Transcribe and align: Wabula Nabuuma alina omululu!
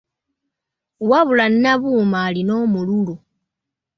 Wabula 1.09 1.45
Nabuuma 1.49 2.17
alina 2.27 2.53
omululu! 2.63 3.15